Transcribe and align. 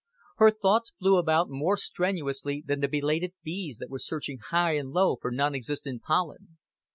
Her 0.37 0.49
thoughts 0.49 0.93
flew 0.97 1.19
about 1.19 1.51
more 1.51 1.77
strenuously 1.77 2.63
than 2.65 2.79
the 2.79 2.87
belated 2.87 3.33
bees 3.43 3.77
that 3.77 3.91
were 3.91 3.99
searching 3.99 4.39
high 4.49 4.75
and 4.77 4.89
low 4.89 5.17
for 5.21 5.29
non 5.29 5.53
existent 5.53 6.01
pollen. 6.01 6.57